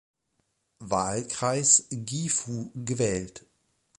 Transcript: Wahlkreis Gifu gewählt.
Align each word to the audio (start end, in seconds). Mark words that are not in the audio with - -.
Wahlkreis 0.79 1.85
Gifu 1.91 2.71
gewählt. 2.85 3.45